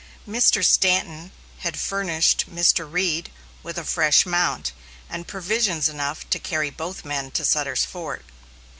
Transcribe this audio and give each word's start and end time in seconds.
Mr. 0.27 0.65
Stanton 0.65 1.31
had 1.59 1.77
furnished 1.79 2.45
Mr. 2.51 2.91
Reed 2.91 3.29
with 3.61 3.77
a 3.77 3.83
fresh 3.85 4.25
mount, 4.25 4.71
and 5.07 5.27
provisions 5.27 5.87
enough 5.87 6.27
to 6.31 6.39
carry 6.39 6.71
both 6.71 7.05
men 7.05 7.29
to 7.29 7.45
Sutter's 7.45 7.85
Fort. 7.85 8.25